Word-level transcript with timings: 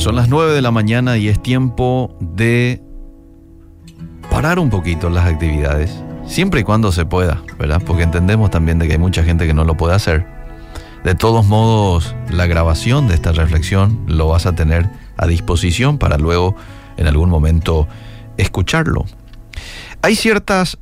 Son 0.00 0.16
las 0.16 0.30
9 0.30 0.54
de 0.54 0.62
la 0.62 0.70
mañana 0.70 1.18
y 1.18 1.28
es 1.28 1.42
tiempo 1.42 2.16
de 2.20 2.82
parar 4.30 4.58
un 4.58 4.70
poquito 4.70 5.10
las 5.10 5.26
actividades, 5.26 5.94
siempre 6.24 6.60
y 6.60 6.64
cuando 6.64 6.90
se 6.90 7.04
pueda, 7.04 7.42
¿verdad? 7.58 7.82
Porque 7.84 8.04
entendemos 8.04 8.50
también 8.50 8.78
de 8.78 8.86
que 8.86 8.94
hay 8.94 8.98
mucha 8.98 9.22
gente 9.24 9.46
que 9.46 9.52
no 9.52 9.66
lo 9.66 9.76
puede 9.76 9.94
hacer. 9.94 10.26
De 11.04 11.14
todos 11.14 11.44
modos, 11.44 12.14
la 12.30 12.46
grabación 12.46 13.08
de 13.08 13.14
esta 13.14 13.32
reflexión 13.32 14.00
lo 14.06 14.26
vas 14.26 14.46
a 14.46 14.54
tener 14.54 14.88
a 15.18 15.26
disposición 15.26 15.98
para 15.98 16.16
luego 16.16 16.56
en 16.96 17.06
algún 17.06 17.28
momento 17.28 17.86
escucharlo. 18.38 19.04
Hay 20.00 20.16
ciertas 20.16 20.78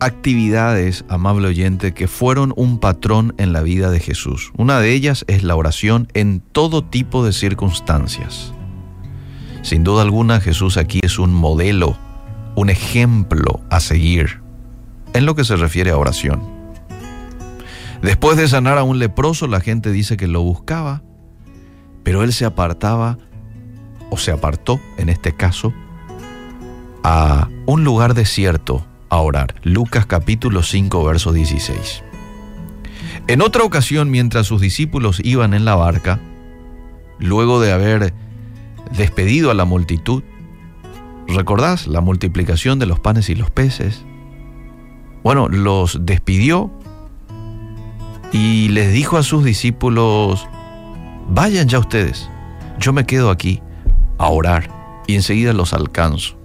actividades, 0.00 1.04
amable 1.08 1.48
oyente, 1.48 1.92
que 1.92 2.08
fueron 2.08 2.52
un 2.56 2.78
patrón 2.78 3.34
en 3.38 3.52
la 3.52 3.62
vida 3.62 3.90
de 3.90 4.00
Jesús. 4.00 4.52
Una 4.56 4.80
de 4.80 4.92
ellas 4.92 5.24
es 5.28 5.42
la 5.42 5.56
oración 5.56 6.08
en 6.14 6.40
todo 6.40 6.84
tipo 6.84 7.24
de 7.24 7.32
circunstancias. 7.32 8.52
Sin 9.62 9.84
duda 9.84 10.02
alguna, 10.02 10.40
Jesús 10.40 10.76
aquí 10.76 11.00
es 11.02 11.18
un 11.18 11.34
modelo, 11.34 11.96
un 12.54 12.70
ejemplo 12.70 13.60
a 13.70 13.80
seguir 13.80 14.40
en 15.12 15.26
lo 15.26 15.34
que 15.34 15.44
se 15.44 15.56
refiere 15.56 15.90
a 15.90 15.96
oración. 15.96 16.42
Después 18.02 18.36
de 18.36 18.46
sanar 18.46 18.78
a 18.78 18.84
un 18.84 18.98
leproso, 18.98 19.48
la 19.48 19.60
gente 19.60 19.90
dice 19.90 20.16
que 20.16 20.28
lo 20.28 20.42
buscaba, 20.42 21.02
pero 22.04 22.22
él 22.22 22.32
se 22.32 22.44
apartaba, 22.44 23.18
o 24.10 24.16
se 24.16 24.30
apartó 24.30 24.80
en 24.96 25.08
este 25.08 25.34
caso, 25.34 25.74
a 27.02 27.48
un 27.66 27.84
lugar 27.84 28.14
desierto 28.14 28.86
Lucas 29.62 30.06
capítulo 30.06 30.62
5, 30.62 31.04
verso 31.04 31.32
16. 31.32 32.02
En 33.26 33.42
otra 33.42 33.64
ocasión, 33.64 34.10
mientras 34.10 34.46
sus 34.46 34.60
discípulos 34.60 35.20
iban 35.24 35.54
en 35.54 35.64
la 35.64 35.74
barca, 35.74 36.20
luego 37.18 37.60
de 37.60 37.72
haber 37.72 38.14
despedido 38.96 39.50
a 39.50 39.54
la 39.54 39.64
multitud, 39.64 40.22
¿recordás 41.26 41.86
la 41.86 42.00
multiplicación 42.00 42.78
de 42.78 42.86
los 42.86 43.00
panes 43.00 43.28
y 43.28 43.34
los 43.34 43.50
peces? 43.50 44.04
Bueno, 45.22 45.48
los 45.48 46.06
despidió 46.06 46.70
y 48.32 48.68
les 48.68 48.92
dijo 48.92 49.16
a 49.16 49.22
sus 49.22 49.44
discípulos, 49.44 50.46
vayan 51.28 51.68
ya 51.68 51.78
ustedes, 51.78 52.30
yo 52.78 52.92
me 52.92 53.04
quedo 53.04 53.30
aquí 53.30 53.62
a 54.18 54.28
orar 54.28 54.70
y 55.06 55.16
enseguida 55.16 55.52
los 55.52 55.72
alcanzo. 55.72 56.37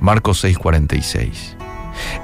Marcos 0.00 0.42
6:46. 0.44 1.56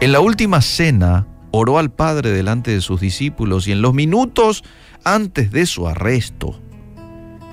En 0.00 0.12
la 0.12 0.20
última 0.20 0.60
cena 0.62 1.27
oró 1.50 1.78
al 1.78 1.91
Padre 1.91 2.30
delante 2.30 2.70
de 2.70 2.80
sus 2.80 3.00
discípulos 3.00 3.66
y 3.69 3.72
en 3.72 3.82
los 3.82 3.94
minutos 3.94 4.64
antes 5.05 5.50
de 5.50 5.66
su 5.66 5.86
arresto, 5.86 6.60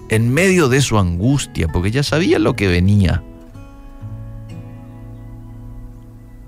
en 0.09 0.33
medio 0.33 0.69
de 0.69 0.81
su 0.81 0.97
angustia, 0.97 1.67
porque 1.67 1.91
ya 1.91 2.03
sabía 2.03 2.39
lo 2.39 2.55
que 2.55 2.67
venía, 2.67 3.23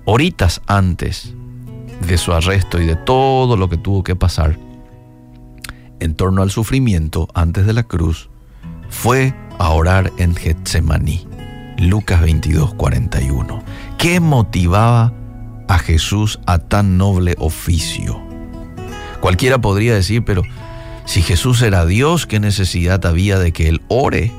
horitas 0.04 0.62
antes 0.66 1.34
de 2.06 2.18
su 2.18 2.32
arresto 2.32 2.80
y 2.80 2.86
de 2.86 2.96
todo 2.96 3.56
lo 3.56 3.68
que 3.68 3.76
tuvo 3.76 4.02
que 4.02 4.16
pasar 4.16 4.58
en 6.00 6.14
torno 6.14 6.42
al 6.42 6.50
sufrimiento 6.50 7.28
antes 7.34 7.66
de 7.66 7.72
la 7.72 7.82
cruz, 7.82 8.28
fue 8.88 9.34
a 9.58 9.70
orar 9.70 10.12
en 10.18 10.34
Getsemaní. 10.34 11.26
Lucas 11.78 12.22
22, 12.22 12.74
41. 12.74 13.62
¿Qué 13.98 14.18
motivaba 14.20 15.12
a 15.68 15.78
Jesús 15.78 16.40
a 16.46 16.58
tan 16.58 16.96
noble 16.96 17.34
oficio? 17.38 18.18
Cualquiera 19.20 19.58
podría 19.58 19.94
decir, 19.94 20.24
pero 20.24 20.42
si 21.04 21.20
Jesús 21.20 21.60
era 21.60 21.84
Dios, 21.84 22.26
¿qué 22.26 22.40
necesidad 22.40 23.04
había 23.04 23.38
de 23.38 23.52
que 23.52 23.68
Él 23.68 23.82
ore? 23.88 24.32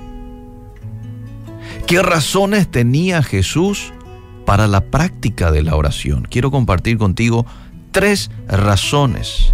¿Qué 1.85 2.01
razones 2.01 2.69
tenía 2.69 3.21
Jesús 3.21 3.93
para 4.45 4.67
la 4.67 4.81
práctica 4.81 5.51
de 5.51 5.61
la 5.61 5.75
oración? 5.75 6.27
Quiero 6.29 6.49
compartir 6.49 6.97
contigo 6.97 7.45
tres 7.91 8.31
razones 8.47 9.53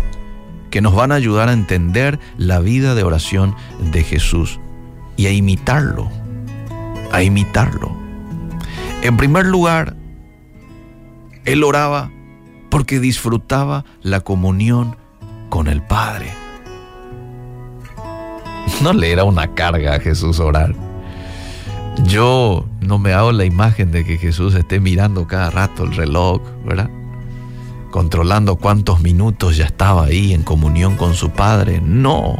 que 0.71 0.81
nos 0.81 0.95
van 0.95 1.11
a 1.11 1.15
ayudar 1.15 1.49
a 1.49 1.53
entender 1.53 2.17
la 2.37 2.59
vida 2.59 2.95
de 2.95 3.03
oración 3.03 3.55
de 3.91 4.03
Jesús 4.03 4.59
y 5.17 5.27
a 5.27 5.31
imitarlo 5.31 6.22
a 7.13 7.21
imitarlo. 7.23 7.95
En 9.03 9.15
primer 9.15 9.45
lugar, 9.45 9.95
él 11.45 11.63
oraba 11.63 12.11
porque 12.69 12.99
disfrutaba 12.99 13.85
la 14.01 14.21
comunión 14.21 14.97
con 15.49 15.67
el 15.67 15.81
Padre. 15.83 16.33
No 18.81 18.93
le 18.93 19.11
era 19.11 19.23
una 19.23 19.53
carga 19.53 19.95
a 19.95 19.99
Jesús 19.99 20.39
orar. 20.39 20.73
Yo 22.05 22.65
no 22.81 22.97
me 22.97 23.13
hago 23.13 23.31
la 23.31 23.45
imagen 23.45 23.91
de 23.91 24.03
que 24.03 24.17
Jesús 24.17 24.55
esté 24.55 24.79
mirando 24.79 25.27
cada 25.27 25.51
rato 25.51 25.83
el 25.83 25.95
reloj, 25.95 26.41
¿verdad? 26.65 26.89
Controlando 27.91 28.55
cuántos 28.55 29.01
minutos 29.01 29.55
ya 29.55 29.65
estaba 29.65 30.05
ahí 30.05 30.33
en 30.33 30.41
comunión 30.41 30.95
con 30.97 31.13
su 31.13 31.29
Padre. 31.29 31.79
No. 31.79 32.37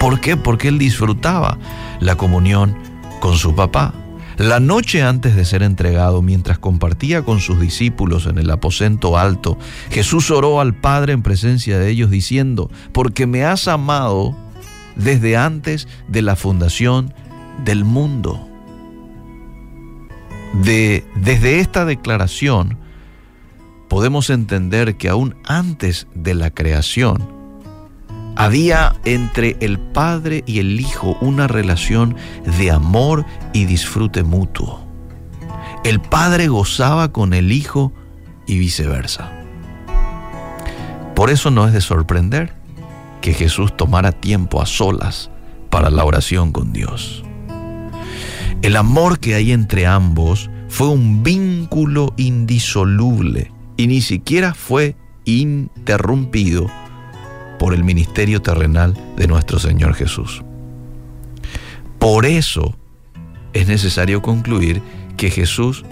¿Por 0.00 0.20
qué? 0.20 0.36
Porque 0.36 0.68
él 0.68 0.78
disfrutaba 0.78 1.58
la 2.00 2.16
comunión 2.16 2.76
con 3.20 3.36
su 3.36 3.54
papá. 3.54 3.94
La 4.38 4.60
noche 4.60 5.02
antes 5.02 5.34
de 5.34 5.44
ser 5.44 5.64
entregado, 5.64 6.22
mientras 6.22 6.60
compartía 6.60 7.22
con 7.24 7.40
sus 7.40 7.60
discípulos 7.60 8.26
en 8.26 8.38
el 8.38 8.48
aposento 8.50 9.18
alto, 9.18 9.58
Jesús 9.90 10.30
oró 10.30 10.60
al 10.60 10.74
Padre 10.74 11.12
en 11.12 11.22
presencia 11.22 11.76
de 11.80 11.90
ellos 11.90 12.08
diciendo, 12.08 12.70
porque 12.92 13.26
me 13.26 13.44
has 13.44 13.66
amado 13.66 14.36
desde 14.94 15.36
antes 15.36 15.88
de 16.06 16.22
la 16.22 16.36
fundación 16.36 17.12
del 17.64 17.84
mundo. 17.84 18.48
De, 20.62 21.04
desde 21.16 21.58
esta 21.58 21.84
declaración 21.84 22.78
podemos 23.88 24.30
entender 24.30 24.96
que 24.96 25.08
aún 25.08 25.34
antes 25.46 26.06
de 26.14 26.34
la 26.34 26.50
creación, 26.50 27.37
había 28.38 28.94
entre 29.04 29.56
el 29.60 29.80
Padre 29.80 30.44
y 30.46 30.60
el 30.60 30.80
Hijo 30.80 31.18
una 31.20 31.48
relación 31.48 32.14
de 32.58 32.70
amor 32.70 33.26
y 33.52 33.64
disfrute 33.64 34.22
mutuo. 34.22 34.80
El 35.82 36.00
Padre 36.00 36.46
gozaba 36.46 37.10
con 37.10 37.34
el 37.34 37.50
Hijo 37.50 37.92
y 38.46 38.58
viceversa. 38.58 39.32
Por 41.16 41.30
eso 41.30 41.50
no 41.50 41.66
es 41.66 41.72
de 41.72 41.80
sorprender 41.80 42.54
que 43.22 43.34
Jesús 43.34 43.76
tomara 43.76 44.12
tiempo 44.12 44.62
a 44.62 44.66
solas 44.66 45.32
para 45.68 45.90
la 45.90 46.04
oración 46.04 46.52
con 46.52 46.72
Dios. 46.72 47.24
El 48.62 48.76
amor 48.76 49.18
que 49.18 49.34
hay 49.34 49.50
entre 49.50 49.84
ambos 49.88 50.48
fue 50.68 50.86
un 50.86 51.24
vínculo 51.24 52.14
indisoluble 52.16 53.50
y 53.76 53.88
ni 53.88 54.00
siquiera 54.00 54.54
fue 54.54 54.94
interrumpido 55.24 56.68
por 57.58 57.74
el 57.74 57.84
ministerio 57.84 58.40
terrenal 58.40 58.94
de 59.16 59.26
nuestro 59.26 59.58
Señor 59.58 59.94
Jesús. 59.94 60.42
Por 61.98 62.26
eso 62.26 62.76
es 63.52 63.66
necesario 63.66 64.22
concluir 64.22 64.82
que 65.16 65.30
Jesús, 65.30 65.84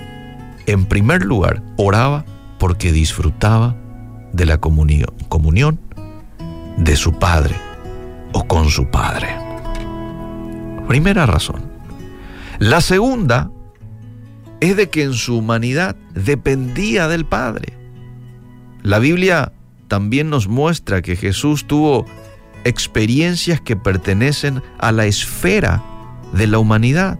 en 0.66 0.86
primer 0.86 1.24
lugar, 1.24 1.62
oraba 1.76 2.24
porque 2.58 2.92
disfrutaba 2.92 3.76
de 4.32 4.46
la 4.46 4.58
comunión, 4.58 5.12
comunión 5.28 5.80
de 6.76 6.96
su 6.96 7.18
Padre 7.18 7.56
o 8.32 8.46
con 8.46 8.68
su 8.68 8.90
Padre. 8.90 9.28
Primera 10.86 11.26
razón. 11.26 11.62
La 12.58 12.80
segunda 12.80 13.50
es 14.60 14.76
de 14.76 14.88
que 14.88 15.02
en 15.02 15.14
su 15.14 15.38
humanidad 15.38 15.96
dependía 16.14 17.08
del 17.08 17.26
Padre. 17.26 17.74
La 18.82 18.98
Biblia 18.98 19.52
también 19.88 20.30
nos 20.30 20.48
muestra 20.48 21.02
que 21.02 21.16
Jesús 21.16 21.66
tuvo 21.66 22.06
experiencias 22.64 23.60
que 23.60 23.76
pertenecen 23.76 24.62
a 24.78 24.92
la 24.92 25.06
esfera 25.06 25.82
de 26.32 26.46
la 26.46 26.58
humanidad. 26.58 27.18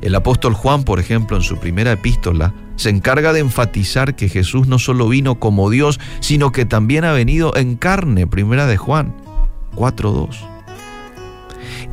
El 0.00 0.14
apóstol 0.14 0.54
Juan, 0.54 0.84
por 0.84 1.00
ejemplo, 1.00 1.36
en 1.36 1.42
su 1.42 1.58
primera 1.58 1.92
epístola, 1.92 2.54
se 2.76 2.90
encarga 2.90 3.32
de 3.32 3.40
enfatizar 3.40 4.16
que 4.16 4.28
Jesús 4.28 4.66
no 4.66 4.78
solo 4.78 5.08
vino 5.08 5.38
como 5.38 5.70
Dios, 5.70 6.00
sino 6.20 6.50
que 6.52 6.64
también 6.64 7.04
ha 7.04 7.12
venido 7.12 7.56
en 7.56 7.76
carne, 7.76 8.26
primera 8.26 8.66
de 8.66 8.76
Juan 8.76 9.14
4.2. 9.76 10.36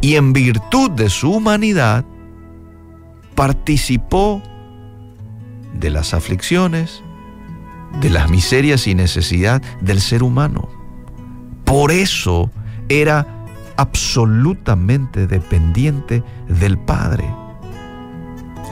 Y 0.02 0.16
en 0.16 0.34
virtud 0.34 0.90
de 0.92 1.10
su 1.10 1.32
humanidad, 1.32 2.06
participó 3.36 4.42
de 5.74 5.90
las 5.90 6.14
aflicciones, 6.14 7.04
de 8.00 8.10
las 8.10 8.30
miserias 8.30 8.88
y 8.88 8.96
necesidad 8.96 9.62
del 9.82 10.00
ser 10.00 10.24
humano. 10.24 10.70
Por 11.66 11.92
eso 11.92 12.52
era 12.90 13.28
absolutamente 13.78 15.28
dependiente 15.28 16.24
del 16.48 16.78
Padre. 16.78 17.26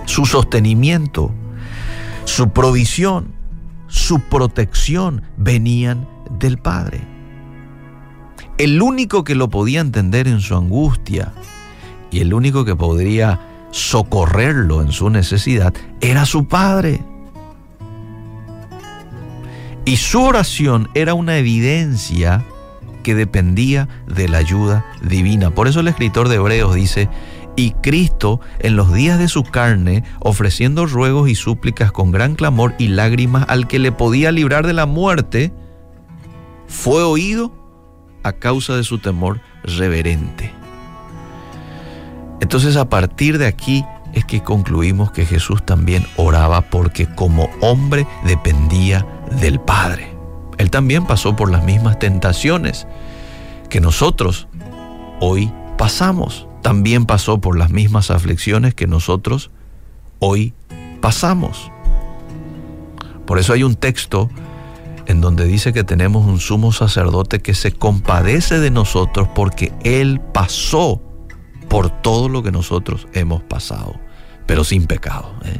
Su 0.06 0.25
sostenimiento, 0.25 1.31
su 2.25 2.50
provisión, 2.50 3.33
su 3.88 4.19
protección 4.19 5.24
venían 5.38 6.07
del 6.39 6.57
Padre. 6.57 7.01
El 8.57 8.81
único 8.81 9.24
que 9.24 9.36
lo 9.36 9.50
podía 9.50 9.81
entender 9.81 10.27
en 10.27 10.42
su 10.42 10.56
angustia 10.56 11.31
y 12.12 12.19
el 12.19 12.33
único 12.33 12.66
que 12.66 12.75
podría 12.75 13.39
socorrerlo 13.71 14.81
en 14.81 14.92
su 14.92 15.10
necesidad 15.10 15.74
era 16.01 16.25
su 16.25 16.48
Padre. 16.48 17.01
Y 19.89 19.97
su 19.97 20.21
oración 20.21 20.88
era 20.94 21.15
una 21.15 21.38
evidencia 21.38 22.45
que 23.01 23.15
dependía 23.15 23.89
de 24.06 24.30
la 24.30 24.38
ayuda 24.38 24.86
divina. 25.01 25.50
Por 25.50 25.68
eso 25.68 25.80
el 25.80 25.88
escritor 25.88 26.30
de 26.30 26.36
Hebreos 26.36 26.75
dice, 26.75 27.09
y 27.56 27.71
Cristo 27.71 28.39
en 28.59 28.75
los 28.75 28.94
días 28.94 29.18
de 29.18 29.27
su 29.27 29.41
carne, 29.41 30.03
ofreciendo 30.19 30.86
ruegos 30.86 31.27
y 31.27 31.33
súplicas 31.33 31.91
con 31.91 32.12
gran 32.12 32.36
clamor 32.36 32.75
y 32.77 32.89
lágrimas 32.89 33.45
al 33.47 33.68
que 33.68 33.80
le 33.80 33.91
podía 33.91 34.31
librar 34.31 34.68
de 34.68 34.74
la 34.74 34.86
muerte, 34.86 35.51
fue 36.68 37.01
oído 37.01 37.51
a 38.21 38.33
causa 38.33 38.75
de 38.75 38.83
su 38.83 39.00
temor 39.00 39.42
reverente. 39.63 40.51
Entonces 42.42 42.75
a 42.75 42.89
partir 42.89 43.39
de 43.39 43.47
aquí 43.47 43.83
es 44.13 44.24
que 44.24 44.44
concluimos 44.44 45.12
que 45.12 45.25
Jesús 45.25 45.65
también 45.65 46.06
oraba 46.15 46.62
porque 46.62 47.07
como 47.07 47.50
hombre 47.62 48.06
dependía 48.24 49.03
del 49.40 49.60
Padre. 49.60 50.16
Él 50.58 50.70
también 50.70 51.06
pasó 51.06 51.36
por 51.36 51.52
las 51.52 51.64
mismas 51.64 52.00
tentaciones 52.00 52.88
que 53.70 53.81
nosotros 53.81 54.48
hoy 55.20 55.52
pasamos. 55.78 56.48
También 56.62 57.06
pasó 57.06 57.40
por 57.40 57.58
las 57.58 57.70
mismas 57.70 58.12
aflicciones 58.12 58.74
que 58.74 58.88
nosotros 58.88 59.52
hoy 60.20 60.54
pasamos. 61.02 61.72
Por 63.26 63.40
eso 63.40 63.54
hay 63.54 63.64
un 63.64 63.76
texto 63.76 64.30
en 65.06 65.22
donde 65.22 65.46
dice 65.46 65.74
que 65.74 65.84
tenemos 65.84 66.26
un 66.26 66.40
sumo 66.40 66.72
sacerdote 66.72 67.42
que 67.42 67.54
se 67.54 67.72
compadece 67.72 68.60
de 68.60 68.70
nosotros 68.70 69.28
porque 69.34 69.72
Él 69.84 70.22
pasó 70.34 71.02
por 71.68 71.90
todo 71.90 72.30
lo 72.30 72.44
que 72.44 72.52
nosotros 72.52 73.08
hemos 73.14 73.42
pasado, 73.44 74.00
pero 74.46 74.64
sin 74.64 74.88
pecado. 74.88 75.34
¿eh? 75.46 75.58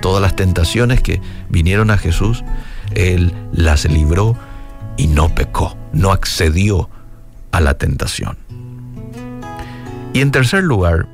Todas 0.00 0.20
las 0.20 0.36
tentaciones 0.36 1.00
que 1.00 1.20
vinieron 1.48 1.90
a 1.90 1.96
Jesús, 1.96 2.44
Él 2.94 3.32
las 3.52 3.84
libró 3.84 4.36
y 4.96 5.06
no 5.06 5.34
pecó, 5.34 5.76
no 5.92 6.12
accedió 6.12 6.88
a 7.52 7.60
la 7.60 7.74
tentación. 7.74 8.36
Y 10.12 10.20
en 10.20 10.30
tercer 10.30 10.62
lugar, 10.62 11.08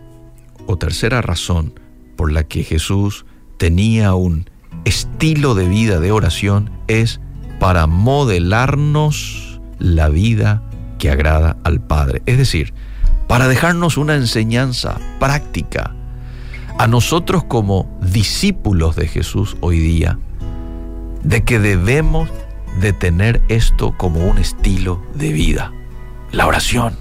o 0.67 0.77
tercera 0.77 1.23
razón 1.23 1.75
por 2.17 2.33
la 2.33 2.45
que 2.45 2.63
Jesús 2.63 3.25
tenía 3.57 4.15
un 4.15 4.49
estilo 4.85 5.55
de 5.55 5.69
vida 5.69 6.01
de 6.01 6.13
oración 6.13 6.71
es 6.87 7.21
para 7.59 7.87
modelarnos 7.87 9.61
la 9.79 10.09
vida 10.09 10.63
que 10.99 11.11
agrada 11.11 11.57
al 11.65 11.81
Padre. 11.81 12.23
Es 12.27 12.39
decir, 12.39 12.73
para 13.27 13.49
dejarnos 13.49 13.97
una 13.97 14.15
enseñanza 14.15 14.99
práctica 15.19 15.95
a 16.79 16.87
nosotros 16.87 17.45
como 17.45 17.99
discípulos 18.01 18.97
de 18.97 19.09
Jesús 19.09 19.57
hoy 19.61 19.79
día, 19.79 20.19
de 21.23 21.45
que 21.45 21.59
debemos 21.59 22.31
de 22.81 22.93
tener 22.93 23.43
esto 23.49 23.97
como 23.97 24.21
un 24.27 24.39
estilo 24.39 25.03
de 25.15 25.33
vida, 25.33 25.73
la 26.33 26.47
oración. 26.47 26.97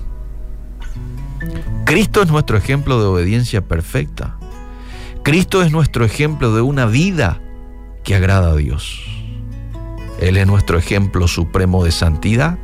Cristo 1.86 2.22
es 2.22 2.30
nuestro 2.30 2.58
ejemplo 2.58 3.00
de 3.00 3.08
obediencia 3.08 3.62
perfecta. 3.68 4.38
Cristo 5.24 5.62
es 5.64 5.72
nuestro 5.72 6.06
ejemplo 6.06 6.54
de 6.54 6.62
una 6.62 6.86
vida 6.86 7.40
que 8.04 8.16
agrada 8.16 8.52
a 8.52 8.56
Dios. 8.56 9.06
Él 10.20 10.38
es 10.38 10.48
nuestro 10.48 10.78
ejemplo 10.78 11.28
supremo 11.28 11.84
de 11.84 11.92
santidad, 11.92 12.58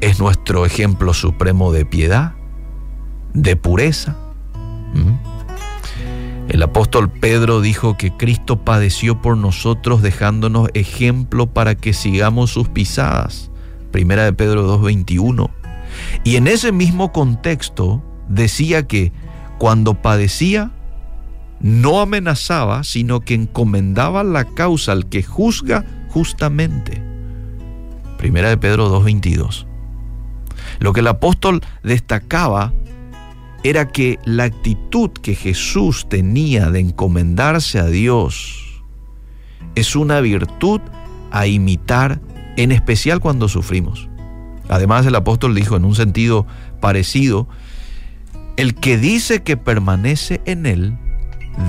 es 0.00 0.18
nuestro 0.18 0.64
ejemplo 0.64 1.12
supremo 1.14 1.72
de 1.72 1.84
piedad, 1.84 2.34
de 3.34 3.56
pureza. 3.56 4.16
El 6.48 6.62
apóstol 6.62 7.10
Pedro 7.10 7.60
dijo 7.60 7.98
que 7.98 8.16
Cristo 8.16 8.64
padeció 8.64 9.20
por 9.20 9.36
nosotros 9.36 10.00
dejándonos 10.00 10.70
ejemplo 10.72 11.46
para 11.46 11.74
que 11.74 11.92
sigamos 11.92 12.50
sus 12.50 12.68
pisadas. 12.70 13.50
Primera 13.90 14.24
de 14.24 14.32
Pedro 14.32 14.80
2.21. 14.80 15.50
Y 16.24 16.36
en 16.36 16.48
ese 16.48 16.72
mismo 16.72 17.12
contexto 17.12 18.02
decía 18.28 18.86
que 18.86 19.12
cuando 19.58 20.00
padecía, 20.00 20.72
no 21.60 22.00
amenazaba, 22.00 22.82
sino 22.82 23.20
que 23.20 23.34
encomendaba 23.34 24.24
la 24.24 24.44
causa 24.44 24.92
al 24.92 25.08
que 25.08 25.22
juzga 25.22 25.84
justamente. 26.08 27.02
Primera 28.16 28.48
de 28.48 28.56
Pedro 28.56 28.88
2.22. 29.02 29.66
Lo 30.78 30.92
que 30.92 31.00
el 31.00 31.08
apóstol 31.08 31.60
destacaba 31.82 32.72
era 33.64 33.88
que 33.88 34.18
la 34.24 34.44
actitud 34.44 35.10
que 35.10 35.34
Jesús 35.34 36.06
tenía 36.08 36.70
de 36.70 36.80
encomendarse 36.80 37.78
a 37.78 37.86
Dios 37.86 38.82
es 39.74 39.96
una 39.96 40.20
virtud 40.20 40.80
a 41.30 41.46
imitar, 41.46 42.20
en 42.56 42.72
especial 42.72 43.20
cuando 43.20 43.48
sufrimos. 43.48 44.08
Además, 44.68 45.06
el 45.06 45.14
apóstol 45.14 45.54
dijo 45.54 45.76
en 45.76 45.84
un 45.84 45.94
sentido 45.94 46.46
parecido, 46.80 47.48
el 48.56 48.74
que 48.74 48.98
dice 48.98 49.42
que 49.42 49.56
permanece 49.56 50.40
en 50.44 50.66
él 50.66 50.98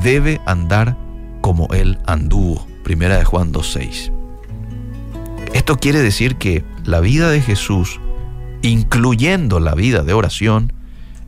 debe 0.03 0.41
andar 0.45 0.97
como 1.41 1.68
él 1.71 2.00
anduvo. 2.06 2.68
Primera 2.83 3.18
de 3.18 3.25
Juan 3.25 3.53
2.6. 3.53 4.12
Esto 5.53 5.77
quiere 5.77 6.01
decir 6.01 6.36
que 6.38 6.63
la 6.86 7.00
vida 7.00 7.30
de 7.30 7.41
Jesús, 7.41 8.00
incluyendo 8.62 9.59
la 9.59 9.75
vida 9.75 10.03
de 10.03 10.13
oración, 10.13 10.74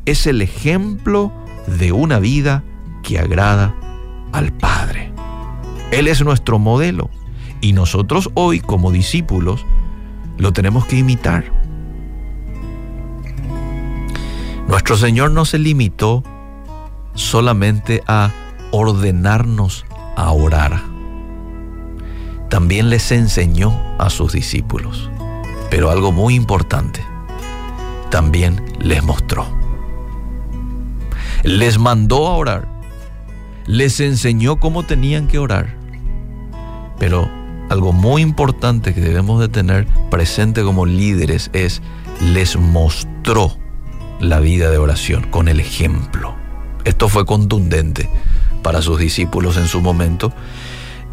es 0.05 0.27
el 0.27 0.41
ejemplo 0.41 1.31
de 1.67 1.91
una 1.91 2.19
vida 2.19 2.63
que 3.03 3.19
agrada 3.19 3.75
al 4.31 4.51
Padre. 4.53 5.11
Él 5.91 6.07
es 6.07 6.21
nuestro 6.23 6.59
modelo 6.59 7.09
y 7.59 7.73
nosotros 7.73 8.29
hoy 8.33 8.59
como 8.59 8.91
discípulos 8.91 9.65
lo 10.37 10.53
tenemos 10.53 10.85
que 10.85 10.97
imitar. 10.97 11.51
Nuestro 14.67 14.95
Señor 14.95 15.31
no 15.31 15.45
se 15.45 15.59
limitó 15.59 16.23
solamente 17.13 18.03
a 18.07 18.31
ordenarnos 18.71 19.85
a 20.15 20.31
orar. 20.31 20.81
También 22.49 22.89
les 22.89 23.11
enseñó 23.11 23.77
a 23.97 24.09
sus 24.09 24.33
discípulos. 24.33 25.09
Pero 25.69 25.89
algo 25.89 26.11
muy 26.11 26.35
importante, 26.35 27.01
también 28.09 28.61
les 28.79 29.03
mostró. 29.03 29.60
Les 31.43 31.77
mandó 31.77 32.27
a 32.27 32.35
orar. 32.35 32.67
Les 33.65 33.99
enseñó 33.99 34.59
cómo 34.59 34.83
tenían 34.83 35.27
que 35.27 35.39
orar. 35.39 35.75
Pero 36.99 37.29
algo 37.69 37.93
muy 37.93 38.21
importante 38.21 38.93
que 38.93 39.01
debemos 39.01 39.39
de 39.39 39.47
tener 39.47 39.87
presente 40.09 40.63
como 40.63 40.85
líderes 40.85 41.49
es 41.53 41.81
les 42.19 42.57
mostró 42.57 43.57
la 44.19 44.39
vida 44.39 44.69
de 44.69 44.77
oración 44.77 45.23
con 45.31 45.47
el 45.47 45.59
ejemplo. 45.59 46.35
Esto 46.83 47.09
fue 47.09 47.25
contundente 47.25 48.09
para 48.61 48.81
sus 48.81 48.99
discípulos 48.99 49.57
en 49.57 49.67
su 49.67 49.81
momento 49.81 50.33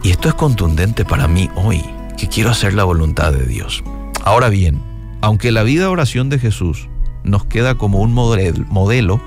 y 0.02 0.10
esto 0.10 0.28
es 0.28 0.34
contundente 0.34 1.04
para 1.04 1.28
mí 1.28 1.48
hoy, 1.54 1.82
que 2.16 2.28
quiero 2.28 2.50
hacer 2.50 2.74
la 2.74 2.84
voluntad 2.84 3.32
de 3.32 3.46
Dios. 3.46 3.82
Ahora 4.24 4.48
bien, 4.48 4.82
aunque 5.20 5.52
la 5.52 5.62
vida 5.62 5.82
de 5.82 5.88
oración 5.88 6.28
de 6.28 6.38
Jesús 6.38 6.88
nos 7.24 7.44
queda 7.44 7.76
como 7.76 8.00
un 8.00 8.12
modelo, 8.12 9.20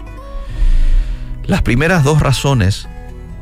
las 1.52 1.64
primeras 1.64 2.06
dos 2.06 2.22
razones 2.22 2.88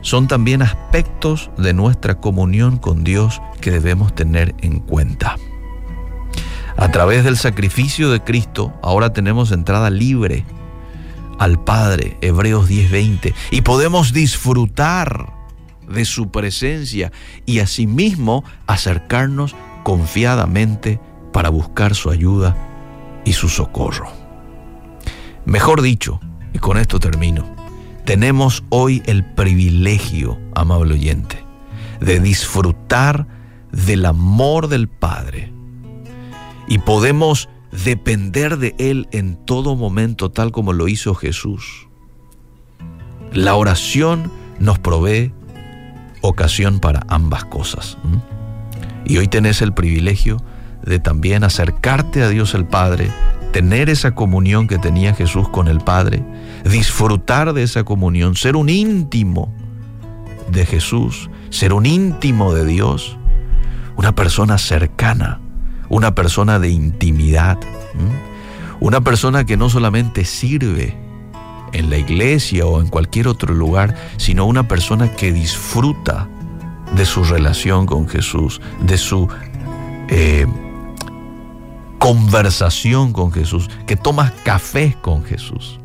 son 0.02 0.28
también 0.28 0.64
aspectos 0.64 1.52
de 1.60 1.76
nuestra 1.76 2.16
comunión 2.16 2.78
con 2.78 3.04
Dios 3.04 3.40
que 3.62 3.70
debemos 3.70 4.16
tener 4.16 4.56
en 4.64 4.80
cuenta. 4.80 5.36
A 6.76 6.90
través 6.90 7.24
del 7.24 7.38
sacrificio 7.38 8.10
de 8.10 8.24
Cristo, 8.24 8.74
ahora 8.82 9.14
tenemos 9.14 9.52
entrada 9.52 9.92
libre 9.92 10.44
al 11.38 11.64
Padre, 11.64 12.18
Hebreos 12.22 12.68
10:20, 12.68 13.36
y 13.52 13.62
podemos 13.62 14.12
disfrutar 14.12 15.32
de 15.88 16.04
su 16.04 16.32
presencia 16.32 17.12
y 17.46 17.60
asimismo 17.60 18.44
acercarnos 18.66 19.56
confiadamente 19.84 21.00
para 21.32 21.50
buscar 21.50 21.94
su 21.94 22.10
ayuda 22.10 22.58
y 23.24 23.34
su 23.34 23.50
socorro. 23.50 24.12
Mejor 25.46 25.84
dicho, 25.84 26.20
y 26.56 26.58
con 26.58 26.80
esto 26.80 27.00
termino, 27.00 27.60
tenemos 28.10 28.64
hoy 28.70 29.04
el 29.06 29.24
privilegio, 29.24 30.40
amable 30.56 30.96
oyente, 30.96 31.46
de 32.02 32.20
disfrutar 32.20 33.28
del 33.72 34.04
amor 34.04 34.68
del 34.68 34.88
Padre 34.88 35.54
y 36.68 36.80
podemos 36.80 37.50
depender 37.72 38.58
de 38.58 38.74
Él 38.80 39.08
en 39.12 39.36
todo 39.46 39.76
momento, 39.76 40.32
tal 40.32 40.52
como 40.52 40.74
lo 40.74 40.88
hizo 40.88 41.14
Jesús. 41.14 41.88
La 43.32 43.54
oración 43.54 44.32
nos 44.58 44.80
provee 44.80 45.32
ocasión 46.22 46.80
para 46.80 47.06
ambas 47.10 47.46
cosas. 47.46 48.00
Y 49.06 49.20
hoy 49.20 49.28
tenés 49.28 49.62
el 49.62 49.72
privilegio 49.72 50.38
de 50.90 51.00
también 51.00 51.44
acercarte 51.44 52.24
a 52.24 52.30
Dios 52.30 52.56
el 52.56 52.66
Padre, 52.66 53.12
tener 53.54 53.90
esa 53.90 54.16
comunión 54.16 54.68
que 54.68 54.80
tenía 54.80 55.14
Jesús 55.14 55.48
con 55.48 55.68
el 55.68 55.80
Padre, 55.80 56.24
disfrutar 56.66 57.54
de 57.54 57.62
esa 57.64 57.84
comunión, 57.84 58.36
ser 58.36 58.56
un 58.56 58.70
íntimo 58.70 59.54
de 60.52 60.66
Jesús, 60.66 61.30
ser 61.52 61.74
un 61.74 61.86
íntimo 61.86 62.56
de 62.56 62.66
Dios, 62.66 63.18
una 63.98 64.16
persona 64.16 64.58
cercana, 64.58 65.40
una 65.90 66.16
persona 66.16 66.58
de 66.58 66.70
intimidad, 66.70 67.60
una 68.80 69.02
persona 69.02 69.46
que 69.46 69.58
no 69.58 69.70
solamente 69.70 70.26
sirve 70.26 70.98
en 71.72 71.92
la 71.92 71.98
iglesia 71.98 72.66
o 72.66 72.82
en 72.82 72.88
cualquier 72.88 73.28
otro 73.28 73.54
lugar, 73.54 73.96
sino 74.18 74.46
una 74.46 74.68
persona 74.68 75.12
que 75.12 75.32
disfruta 75.32 76.28
de 76.96 77.06
su 77.06 77.24
relación 77.24 77.86
con 77.86 78.08
Jesús, 78.10 78.60
de 78.82 78.98
su 78.98 79.28
eh, 80.08 80.48
conversación 82.10 83.14
con 83.14 83.32
Jesús, 83.32 83.70
que 83.86 83.96
tomas 83.96 84.32
café 84.44 84.98
con 85.00 85.24
Jesús. 85.24 85.80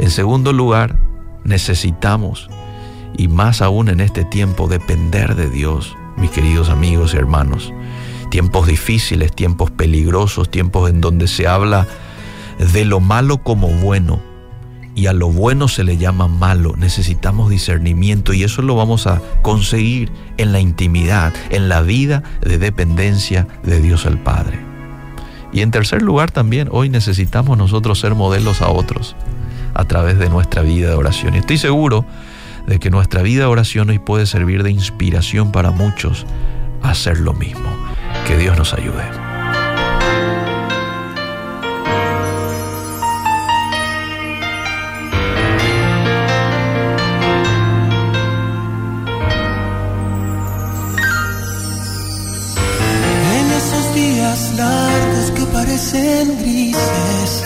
En 0.00 0.10
segundo 0.10 0.52
lugar, 0.52 0.98
necesitamos, 1.44 2.50
y 3.16 3.28
más 3.28 3.62
aún 3.62 3.88
en 3.88 4.00
este 4.00 4.24
tiempo, 4.24 4.66
depender 4.66 5.36
de 5.36 5.48
Dios, 5.48 5.96
mis 6.16 6.32
queridos 6.32 6.68
amigos 6.68 7.14
y 7.14 7.18
hermanos. 7.18 7.72
Tiempos 8.32 8.66
difíciles, 8.66 9.30
tiempos 9.32 9.70
peligrosos, 9.70 10.50
tiempos 10.50 10.90
en 10.90 11.00
donde 11.00 11.28
se 11.28 11.46
habla 11.46 11.86
de 12.58 12.84
lo 12.84 12.98
malo 12.98 13.38
como 13.38 13.68
bueno 13.68 14.20
y 14.96 15.06
a 15.06 15.12
lo 15.12 15.30
bueno 15.30 15.68
se 15.68 15.84
le 15.84 15.96
llama 15.96 16.26
malo. 16.26 16.74
Necesitamos 16.76 17.50
discernimiento 17.50 18.32
y 18.32 18.42
eso 18.42 18.62
lo 18.62 18.74
vamos 18.74 19.06
a 19.06 19.22
conseguir 19.42 20.10
en 20.38 20.50
la 20.50 20.58
intimidad, 20.58 21.32
en 21.50 21.68
la 21.68 21.82
vida 21.82 22.24
de 22.40 22.58
dependencia 22.58 23.46
de 23.62 23.80
Dios 23.80 24.06
el 24.06 24.18
Padre. 24.18 24.71
Y 25.52 25.60
en 25.60 25.70
tercer 25.70 26.02
lugar 26.02 26.30
también, 26.30 26.68
hoy 26.70 26.88
necesitamos 26.88 27.58
nosotros 27.58 28.00
ser 28.00 28.14
modelos 28.14 28.62
a 28.62 28.70
otros 28.70 29.14
a 29.74 29.84
través 29.84 30.18
de 30.18 30.28
nuestra 30.28 30.62
vida 30.62 30.88
de 30.88 30.94
oración. 30.94 31.34
Y 31.34 31.38
estoy 31.38 31.58
seguro 31.58 32.04
de 32.66 32.78
que 32.78 32.90
nuestra 32.90 33.22
vida 33.22 33.40
de 33.40 33.46
oración 33.46 33.90
hoy 33.90 33.98
puede 33.98 34.26
servir 34.26 34.62
de 34.62 34.70
inspiración 34.70 35.52
para 35.52 35.70
muchos 35.70 36.26
a 36.82 36.90
hacer 36.90 37.20
lo 37.20 37.32
mismo. 37.32 37.68
Que 38.26 38.36
Dios 38.36 38.56
nos 38.56 38.72
ayude. 38.74 39.31
Parecen 55.72 56.36
grises. 56.38 57.42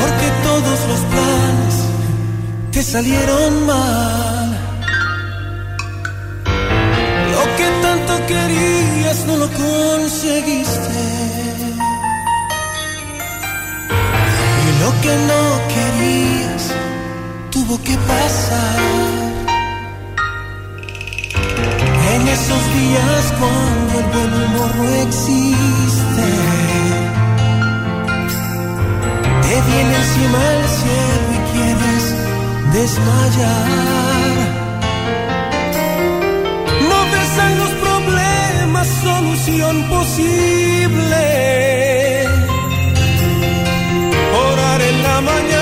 Porque 0.00 0.28
todos 0.42 0.78
los 0.90 1.00
planes 1.12 1.74
te 2.72 2.82
salieron 2.82 3.66
mal. 3.66 4.58
Lo 7.34 7.42
que 7.56 7.66
tanto 7.82 8.26
querías 8.26 9.24
no 9.26 9.36
lo 9.36 9.48
conseguiste. 9.52 11.02
Y 14.64 14.68
lo 14.82 14.90
que 15.02 15.14
no 15.30 15.42
querías 15.74 16.62
tuvo 17.52 17.80
que 17.84 17.96
pasar. 18.08 19.33
Esos 22.32 22.64
días 22.74 23.32
cuando 23.38 23.92
el 24.00 24.06
buen 24.12 24.32
humor 24.42 24.70
no 24.76 24.88
existe, 25.06 26.26
te 29.42 29.54
viene 29.68 29.94
encima 29.96 30.38
el 30.56 30.64
cielo 30.78 31.26
y 31.32 31.40
quieres 31.52 32.04
desmayar. 32.72 34.36
No 36.90 36.98
ves 37.12 37.32
los 37.60 37.72
problemas 37.86 38.86
solución 39.02 39.74
posible. 39.88 41.22
Orar 44.50 44.80
en 44.82 45.02
la 45.02 45.20
mañana 45.20 45.53